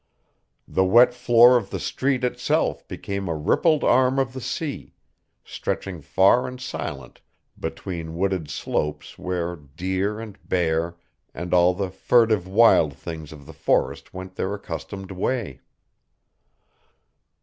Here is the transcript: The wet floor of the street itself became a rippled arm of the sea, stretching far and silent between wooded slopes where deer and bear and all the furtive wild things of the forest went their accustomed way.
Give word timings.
The 0.67 0.83
wet 0.83 1.13
floor 1.13 1.55
of 1.57 1.69
the 1.69 1.79
street 1.79 2.23
itself 2.23 2.87
became 2.87 3.27
a 3.29 3.35
rippled 3.35 3.83
arm 3.83 4.17
of 4.17 4.33
the 4.33 4.41
sea, 4.41 4.95
stretching 5.43 6.01
far 6.01 6.47
and 6.47 6.59
silent 6.59 7.21
between 7.59 8.15
wooded 8.15 8.49
slopes 8.49 9.19
where 9.19 9.55
deer 9.55 10.19
and 10.19 10.39
bear 10.49 10.95
and 11.35 11.53
all 11.53 11.75
the 11.75 11.91
furtive 11.91 12.47
wild 12.47 12.93
things 12.95 13.31
of 13.31 13.45
the 13.45 13.53
forest 13.53 14.11
went 14.11 14.33
their 14.37 14.55
accustomed 14.55 15.11
way. 15.11 15.61